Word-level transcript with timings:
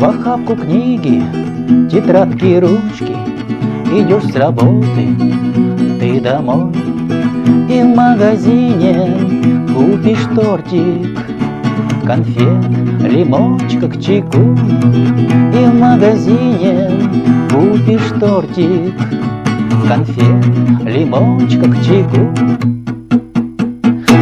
В 0.00 0.56
книги, 0.56 1.22
тетрадки, 1.90 2.58
ручки 2.60 3.14
Идешь 3.94 4.24
с 4.24 4.34
работы, 4.34 5.06
ты 6.00 6.20
домой. 6.20 6.72
И 7.68 7.80
в 7.80 7.94
магазине 7.94 9.16
купишь 9.72 10.26
тортик 10.34 11.23
Конфет, 12.06 12.64
лимончика 13.00 13.88
к 13.88 14.00
чайку 14.00 14.38
И 14.38 15.64
в 15.64 15.74
магазине 15.78 16.90
купишь 17.50 18.18
тортик 18.20 18.94
Конфет, 19.88 20.44
лимончика 20.84 21.70
к 21.70 21.82
чайку 21.82 22.30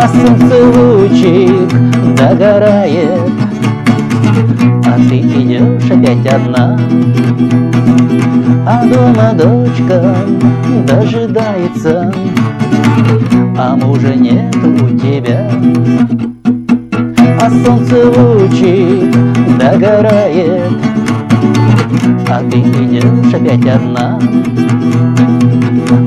А 0.00 0.08
солнце 0.08 0.64
лучик 0.64 2.16
догорает 2.16 3.30
а 4.86 4.96
ты 5.08 5.18
идешь 5.18 5.90
опять 5.90 6.26
одна. 6.32 6.78
А 8.66 8.86
дома 8.86 9.32
дочка 9.32 10.14
дожидается 10.86 12.12
А 13.58 13.76
мужа 13.76 14.14
нет 14.14 14.54
у 14.56 14.96
тебя 14.96 15.50
А 17.44 17.50
солнце 17.50 18.06
лучик 18.06 19.14
догорает. 19.58 20.72
А 22.26 22.40
ты 22.50 22.60
идешь 22.60 23.34
опять 23.34 23.66
одна. 23.66 24.18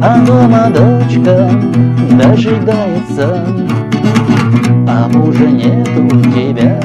А 0.00 0.24
дома 0.24 0.70
дочка 0.70 1.50
дожидается. 2.12 3.44
А 4.86 5.08
мужа 5.08 5.46
нет 5.46 5.88
у 5.98 6.20
тебя 6.30 6.80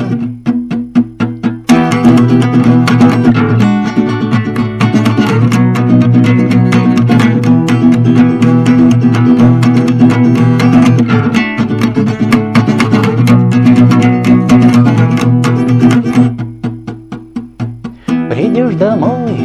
домой, 18.90 19.38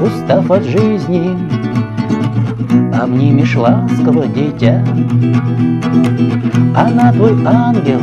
устав 0.00 0.50
от 0.50 0.64
жизни, 0.64 1.36
Обнимешь 3.02 3.56
ласково 3.56 4.26
дитя. 4.26 4.84
Она 6.76 7.12
твой 7.12 7.34
ангел, 7.44 8.00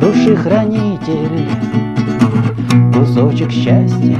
души 0.00 0.36
хранитель, 0.36 1.48
Кусочек 2.94 3.50
счастья, 3.50 4.18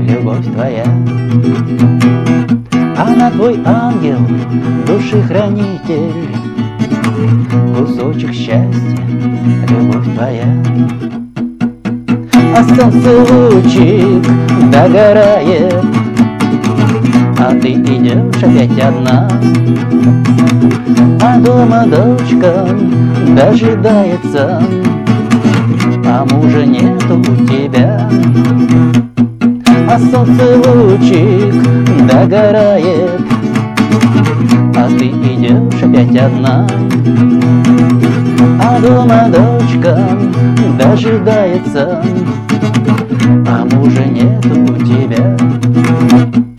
любовь 0.00 0.44
твоя. 0.46 0.86
Она 2.96 3.30
твой 3.30 3.60
ангел, 3.64 4.18
души 4.86 5.22
хранитель, 5.22 6.34
Кусочек 7.76 8.32
счастья, 8.32 9.04
любовь 9.68 10.08
твоя. 10.16 10.48
А 12.54 12.62
солнце 12.64 13.10
лучик 13.10 14.61
догорает 14.82 15.74
А 17.38 17.54
ты 17.60 17.72
идешь 17.72 18.42
опять 18.42 18.78
одна. 18.80 19.28
А 21.20 21.38
дома 21.38 21.84
дочка 21.86 22.66
дожидается. 23.28 24.62
А 26.04 26.26
мужа 26.30 26.64
нет 26.66 27.02
у 27.10 27.22
тебя. 27.46 28.08
А 29.88 29.98
солнце 29.98 30.56
лучик 30.56 31.54
догорает. 32.06 33.20
А 34.74 34.88
ты 34.98 35.08
идешь 35.08 35.82
опять 35.82 36.16
одна. 36.16 36.66
А 38.60 38.80
дома 38.80 39.28
дочка 39.28 39.98
дожидается, 40.78 42.02
а 43.52 43.66
мужа 43.66 44.04
нет 44.06 44.46
у 44.46 44.74
тебя. 44.78 46.51